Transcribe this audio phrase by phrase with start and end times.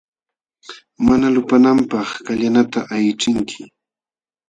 [1.05, 3.61] Mana lupananpaq kallanata aychinki.